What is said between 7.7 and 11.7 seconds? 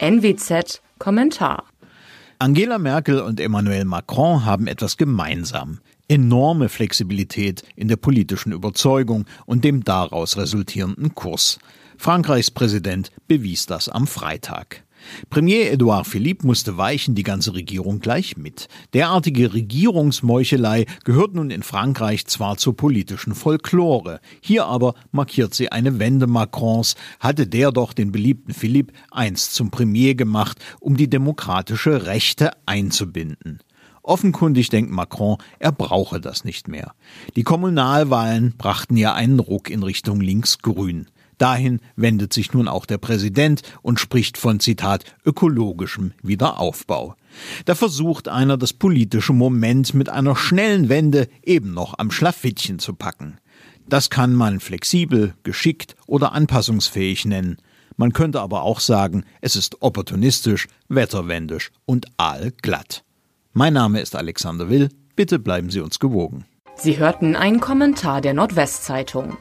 in der politischen Überzeugung und dem daraus resultierenden Kurs.